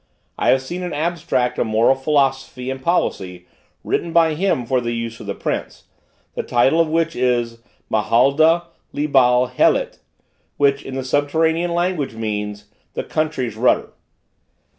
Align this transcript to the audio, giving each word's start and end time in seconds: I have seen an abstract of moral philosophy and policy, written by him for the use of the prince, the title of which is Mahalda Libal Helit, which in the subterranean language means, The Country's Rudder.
I 0.35 0.49
have 0.49 0.63
seen 0.63 0.81
an 0.81 0.93
abstract 0.93 1.59
of 1.59 1.67
moral 1.67 1.93
philosophy 1.93 2.71
and 2.71 2.81
policy, 2.81 3.45
written 3.83 4.11
by 4.11 4.33
him 4.33 4.65
for 4.65 4.81
the 4.81 4.93
use 4.93 5.19
of 5.19 5.27
the 5.27 5.35
prince, 5.35 5.83
the 6.33 6.41
title 6.41 6.81
of 6.81 6.87
which 6.89 7.15
is 7.15 7.59
Mahalda 7.87 8.63
Libal 8.95 9.47
Helit, 9.51 9.99
which 10.57 10.81
in 10.83 10.95
the 10.95 11.03
subterranean 11.03 11.75
language 11.75 12.15
means, 12.15 12.65
The 12.95 13.03
Country's 13.03 13.55
Rudder. 13.55 13.93